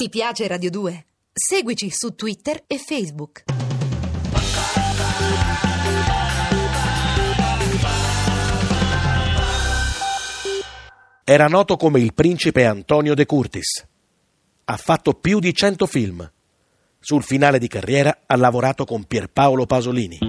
[0.00, 1.06] Ti piace Radio 2?
[1.32, 3.42] Seguici su Twitter e Facebook.
[11.24, 13.84] Era noto come il principe Antonio De Curtis.
[14.66, 16.32] Ha fatto più di 100 film.
[17.00, 20.20] Sul finale di carriera ha lavorato con Pierpaolo Pasolini.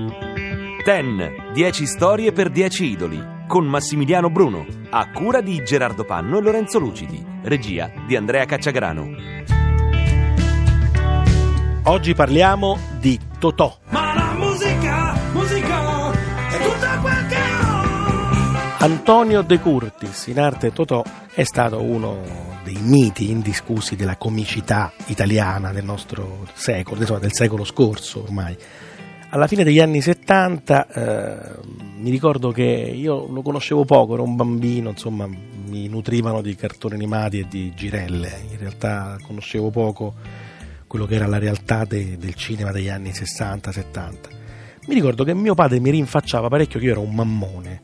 [0.83, 6.41] Ten, 10 storie per 10 idoli, con Massimiliano Bruno, a cura di Gerardo Panno e
[6.41, 9.58] Lorenzo Lucidi, regia di Andrea Cacciagrano.
[11.89, 13.79] Oggi parliamo di Totò.
[13.89, 18.85] Ma la musica, musica, è tutta quel che ho.
[18.85, 21.03] Antonio De Curtis, in arte Totò,
[21.33, 22.21] è stato uno
[22.63, 28.55] dei miti indiscussi della comicità italiana del nostro secolo, insomma del secolo scorso ormai.
[29.29, 31.37] Alla fine degli anni 70 eh,
[31.97, 36.93] mi ricordo che io lo conoscevo poco, ero un bambino, insomma mi nutrivano di cartoni
[36.93, 40.13] animati e di girelle, in realtà conoscevo poco
[40.89, 44.11] quello che era la realtà de, del cinema degli anni 60-70.
[44.87, 47.79] Mi ricordo che mio padre mi rinfacciava parecchio che io ero un mammone,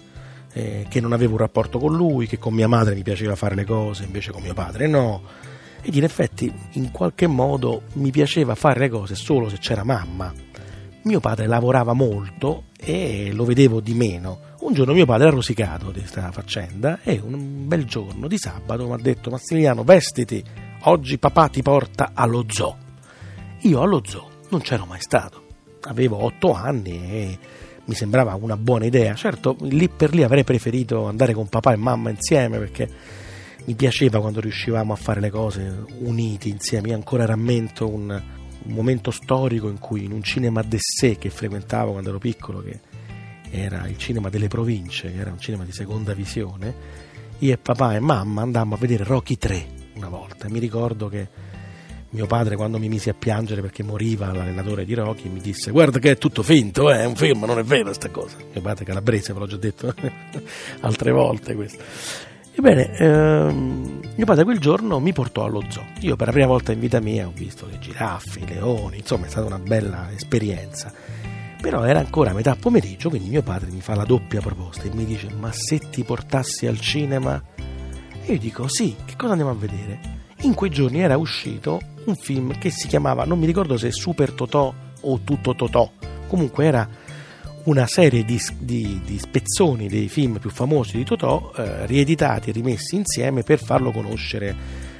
[0.53, 3.53] eh, che non avevo un rapporto con lui, che con mia madre mi piaceva fare
[3.53, 5.21] le cose, invece con mio padre no.
[5.83, 10.33] Ed in effetti in qualche modo mi piaceva fare le cose solo se c'era mamma.
[11.03, 14.39] Mio padre lavorava molto e lo vedevo di meno.
[14.61, 18.87] Un giorno mio padre ha rosicato di questa faccenda e un bel giorno di sabato
[18.87, 20.43] mi ha detto Massimiliano vestiti,
[20.85, 22.84] oggi papà ti porta allo zoo.
[23.65, 25.43] Io allo zoo non c'ero mai stato.
[25.81, 27.39] Avevo otto anni e
[27.85, 29.15] mi sembrava una buona idea.
[29.15, 32.87] Certo, lì per lì avrei preferito andare con papà e mamma insieme perché
[33.65, 36.89] mi piaceva quando riuscivamo a fare le cose uniti insieme.
[36.89, 41.91] Io ancora rammento un, un momento storico in cui in un cinema d'essè che frequentavo
[41.91, 42.79] quando ero piccolo, che
[43.49, 46.73] era il cinema delle province, che era un cinema di seconda visione,
[47.39, 50.47] io e papà e mamma andammo a vedere Rocky 3 una volta.
[50.49, 51.53] Mi ricordo che
[52.15, 55.99] mio padre quando mi mise a piangere perché moriva l'allenatore di Rocky mi disse guarda
[55.99, 58.37] che è tutto finto, eh, è un film, non è vero questa cosa.
[58.51, 59.93] Mio padre calabrese, ve l'ho già detto
[60.81, 61.83] altre volte questo.
[62.57, 65.83] Ebbene, ehm, mio padre quel giorno mi portò allo zoo.
[65.99, 69.25] Io per la prima volta in vita mia ho visto le giraffe, i leoni, insomma
[69.25, 70.93] è stata una bella esperienza.
[71.61, 75.03] Però era ancora metà pomeriggio, quindi mio padre mi fa la doppia proposta e mi
[75.03, 77.43] dice ma se ti portassi al cinema?
[78.23, 80.14] E io dico sì, che cosa andiamo a vedere?
[80.41, 84.31] In quei giorni era uscito un film che si chiamava, non mi ricordo se Super
[84.31, 85.91] Totò o Tutto Totò,
[86.27, 86.87] comunque era
[87.65, 92.53] una serie di, di, di spezzoni dei film più famosi di Totò eh, rieditati e
[92.53, 94.55] rimessi insieme per farlo conoscere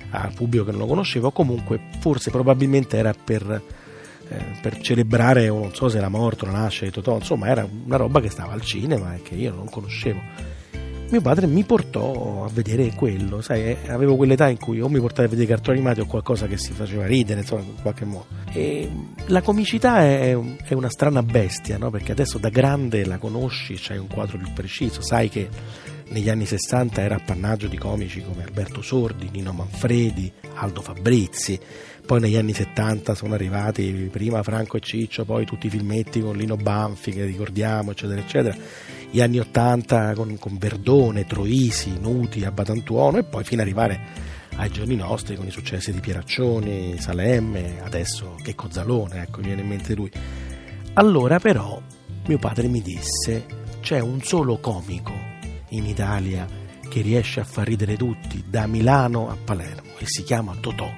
[0.09, 3.61] al pubblico che non lo conosceva o comunque forse probabilmente era per,
[4.29, 7.67] eh, per celebrare non so se la morte o la nascita di Totò insomma era
[7.85, 10.19] una roba che stava al cinema e che io non conoscevo
[11.09, 14.99] mio padre mi portò a vedere quello, sai, eh, avevo quell'età in cui o mi
[14.99, 18.25] portava a vedere cartoni animati o qualcosa che si faceva ridere, insomma, in qualche modo.
[18.51, 18.89] E
[19.27, 21.89] la comicità è, è una strana bestia, no?
[21.89, 25.47] Perché adesso da grande la conosci, c'hai un quadro più preciso, sai che
[26.09, 31.59] negli anni 60 era appannaggio di comici come Alberto Sordi, Nino Manfredi, Aldo Fabrizi,
[32.05, 36.35] poi negli anni 70 sono arrivati prima Franco e Ciccio, poi tutti i filmetti con
[36.35, 38.55] Lino Banfi che ricordiamo, eccetera, eccetera.
[39.09, 43.99] Gli anni 80 con, con Verdone, Troisi, Nuti, Abbatantuono e poi fino ad arrivare
[44.57, 49.61] ai giorni nostri con i successi di Pieraccioni, Salemme, adesso Checco Zalone, ecco, mi viene
[49.61, 50.11] in mente lui.
[50.93, 51.81] Allora però
[52.27, 53.45] mio padre mi disse
[53.81, 55.13] c'è un solo comico
[55.69, 56.47] in Italia
[56.89, 60.89] che riesce a far ridere tutti da Milano a Palermo e si chiama Totò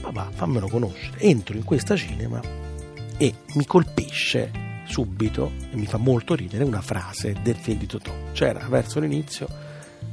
[0.00, 2.40] papà fammelo conoscere entro in questa cinema
[3.16, 8.12] e mi colpisce subito e mi fa molto ridere una frase del film di Totò.
[8.32, 9.48] C'era verso l'inizio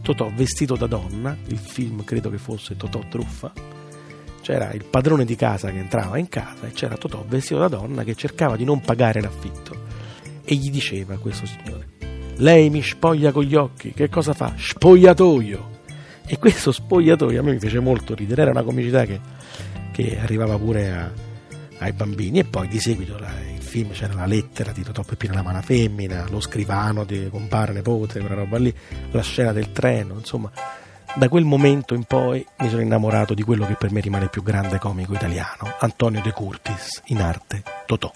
[0.01, 3.51] Totò vestito da donna il film credo che fosse Totò Truffa
[4.41, 8.03] c'era il padrone di casa che entrava in casa e c'era Totò vestito da donna
[8.03, 9.91] che cercava di non pagare l'affitto.
[10.43, 11.91] E gli diceva questo signore
[12.37, 14.53] lei mi spoglia con gli occhi che cosa fa?
[14.57, 15.71] spogliatoio.
[16.25, 19.19] E questo spogliatoio a me mi fece molto ridere era una comicità che
[19.93, 21.11] che arrivava pure a,
[21.83, 25.33] ai bambini e poi di seguito la, il film c'era la lettera di Totò Peppino
[25.33, 28.73] la mano femmina, lo scrivano di compare nepote, quella roba lì,
[29.11, 30.51] la scena del treno, insomma
[31.15, 34.29] da quel momento in poi mi sono innamorato di quello che per me rimane il
[34.29, 38.11] più grande comico italiano, Antonio De Curtis, in arte Totò.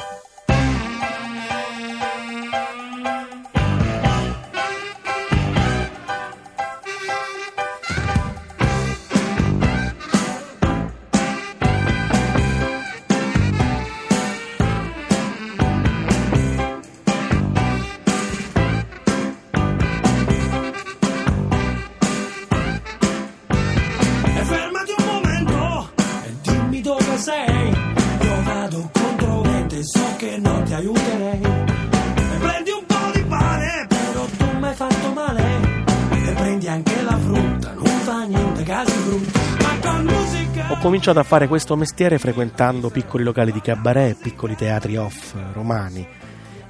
[40.88, 46.08] Cominciato a fare questo mestiere frequentando piccoli locali di cabaret, piccoli teatri off romani.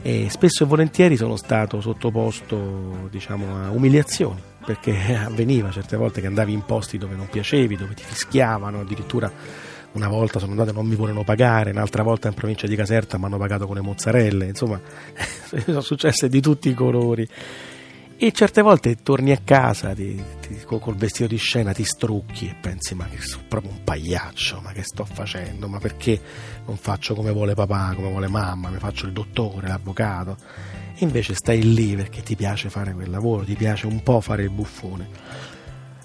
[0.01, 6.25] E spesso e volentieri sono stato sottoposto diciamo, a umiliazioni perché avveniva certe volte che
[6.25, 9.31] andavi in posti dove non piacevi, dove ti fischiavano, addirittura
[9.91, 13.19] una volta sono andato e non mi volevano pagare, un'altra volta in provincia di Caserta
[13.19, 14.81] mi hanno pagato con le mozzarelle, insomma
[15.63, 17.27] sono successe di tutti i colori
[18.19, 22.55] e certe volte torni a casa ti, ti, col vestito di scena, ti strucchi e
[22.59, 25.67] pensi: Ma che sono proprio un pagliaccio, ma che sto facendo?
[25.67, 26.19] Ma perché
[26.65, 28.69] non faccio come vuole papà, come vuole mamma?
[28.69, 30.35] Mi faccio il dottore, l'avvocato.
[30.95, 34.43] E invece stai lì perché ti piace fare quel lavoro, ti piace un po' fare
[34.43, 35.09] il buffone.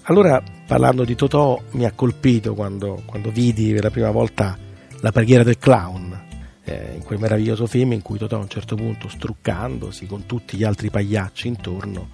[0.03, 4.55] Allora, parlando di Totò, mi ha colpito quando, quando vidi per la prima volta
[4.99, 6.31] la preghiera del clown
[6.65, 10.57] eh, in quel meraviglioso film in cui Totò a un certo punto, struccandosi con tutti
[10.57, 12.09] gli altri pagliacci intorno,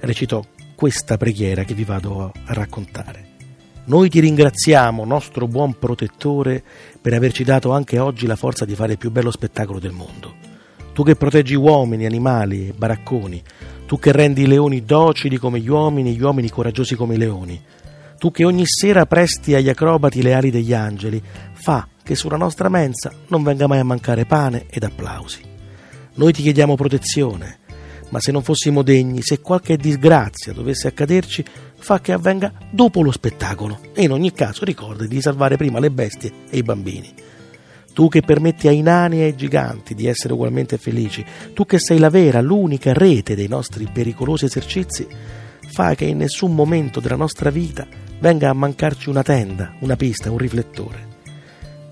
[0.00, 0.44] recitò
[0.74, 3.34] questa preghiera che vi vado a raccontare.
[3.86, 6.62] Noi ti ringraziamo, nostro buon protettore,
[7.00, 10.34] per averci dato anche oggi la forza di fare il più bello spettacolo del mondo.
[10.92, 13.42] Tu che proteggi uomini, animali e baracconi,
[13.86, 17.18] tu che rendi i leoni docili come gli uomini e gli uomini coraggiosi come i
[17.18, 17.62] leoni,
[18.18, 21.22] tu che ogni sera presti agli acrobati le ali degli angeli,
[21.52, 25.40] fa che sulla nostra mensa non venga mai a mancare pane ed applausi.
[26.14, 27.58] Noi ti chiediamo protezione,
[28.10, 31.44] ma se non fossimo degni, se qualche disgrazia dovesse accaderci,
[31.76, 35.90] fa che avvenga dopo lo spettacolo e in ogni caso ricordi di salvare prima le
[35.90, 37.12] bestie e i bambini.
[37.92, 41.24] Tu che permetti ai nani e ai giganti di essere ugualmente felici,
[41.54, 45.08] tu che sei la vera, l'unica rete dei nostri pericolosi esercizi,
[45.72, 47.84] fa che in nessun momento della nostra vita
[48.20, 51.15] venga a mancarci una tenda, una pista, un riflettore.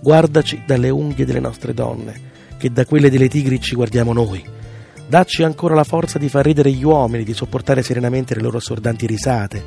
[0.04, 2.12] Guardaci dalle unghie delle nostre donne,
[2.58, 4.44] che da quelle delle tigri ci guardiamo noi.
[5.08, 9.06] Dacci ancora la forza di far ridere gli uomini, di sopportare serenamente le loro assordanti
[9.06, 9.64] risate,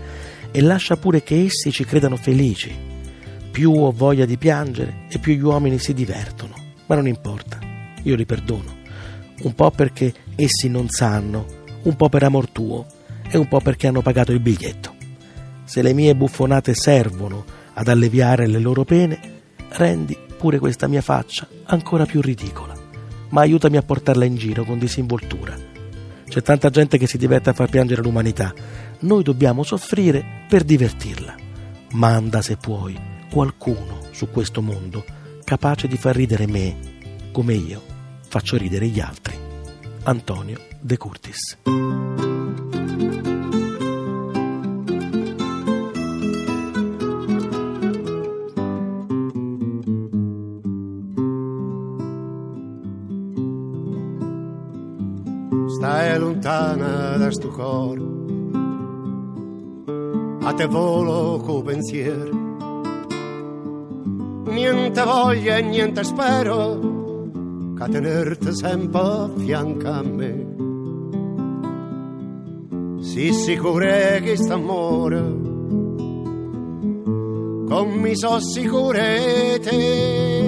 [0.51, 2.71] e lascia pure che essi ci credano felici.
[3.49, 6.53] Più ho voglia di piangere e più gli uomini si divertono,
[6.85, 7.57] ma non importa,
[8.03, 8.75] io li perdono.
[9.41, 11.47] Un po' perché essi non sanno,
[11.81, 12.85] un po' per amor tuo
[13.27, 14.93] e un po' perché hanno pagato il biglietto.
[15.63, 17.43] Se le mie buffonate servono
[17.73, 19.19] ad alleviare le loro pene,
[19.69, 22.73] rendi pure questa mia faccia ancora più ridicola,
[23.29, 25.55] ma aiutami a portarla in giro con disinvoltura.
[26.27, 28.53] C'è tanta gente che si diverte a far piangere l'umanità,
[28.99, 31.35] noi dobbiamo soffrire per divertirla.
[31.93, 32.97] Manda, se puoi,
[33.31, 35.03] qualcuno su questo mondo
[35.43, 36.95] capace di far ridere me
[37.31, 37.81] come io
[38.27, 39.35] faccio ridere gli altri.
[40.03, 41.57] Antonio De Curtis.
[55.77, 57.97] Stai lontana da sto cor.
[60.41, 62.45] A te volo co pensiero
[64.57, 66.79] niente voglia e niente spero
[67.77, 70.45] che tenerti sempre a fianco a me.
[73.01, 75.21] Si sicure che sta amore.
[77.69, 80.46] Con mi so sicure te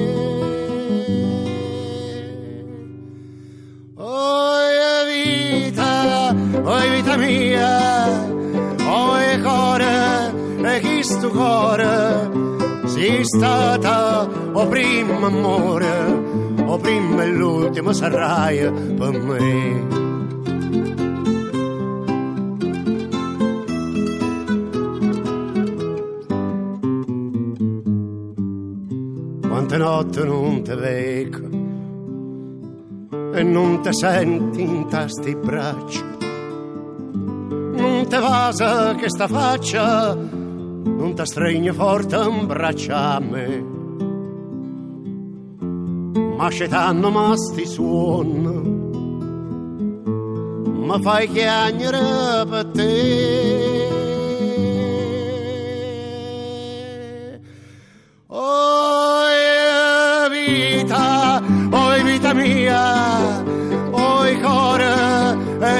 [6.63, 8.07] oi vita mia,
[8.85, 12.29] oi cuore, e chi sto cuore,
[12.85, 16.21] sei stata o primo amore,
[16.65, 19.97] o primo e l'ultimo sarai per me.
[29.47, 31.57] Quante notti non te vedo
[33.33, 36.18] e non te senti in tasti braccia
[37.79, 43.77] non te vasa che sta faccia non ti stregno forte in braccia a me.
[46.37, 48.87] Ma c'etano masti suon
[50.89, 53.87] ma fai chiagnere per te.
[58.25, 59.39] Oi
[60.31, 62.98] vita, oi vita mia,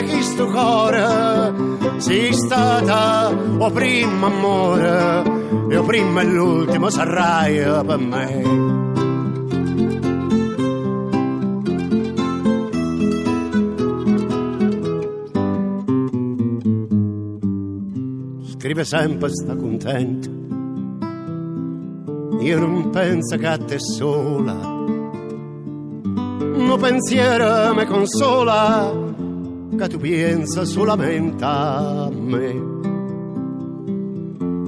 [0.09, 1.53] chi sto core,
[1.97, 5.23] sei stata o primo amore
[5.69, 8.77] e o primo e l'ultimo sarai per me.
[18.57, 20.39] Scrive sempre sta contento
[22.41, 24.53] io non penso che a te sola.
[26.55, 28.89] No pensiero mi consola,
[29.77, 32.77] che tu pensa solamente a me.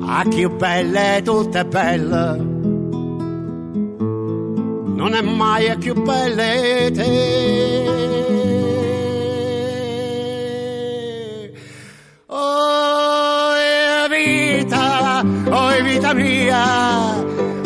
[0.04, 2.38] A che belle, tutte belle,
[4.96, 8.00] non è mai più belle te.
[12.28, 13.54] Oh,
[14.10, 17.16] vita, oh vita mia,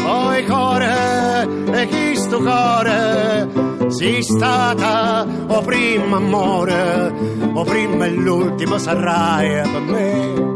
[0.05, 3.47] oh cuore, e chi sto cuore,
[3.97, 7.13] sei stata, o prima amore,
[7.53, 10.53] o prima e l'ultimo sarai per me.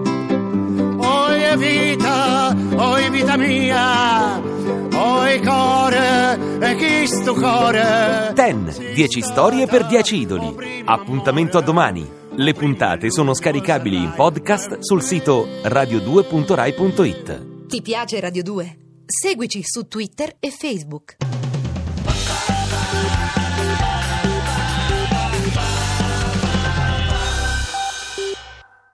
[0.98, 8.32] Oh vita, oh vita mia, oh cuore, e chi sto cuore.
[8.36, 10.84] Ten, 10 storie per 10 idoli.
[10.86, 12.18] Appuntamento a domani.
[12.36, 17.68] Le puntate sono scaricabili in podcast sul sito radio2.rai.it.
[17.68, 18.78] Ti piace Radio 2?
[19.06, 21.29] Seguici su Twitter e Facebook.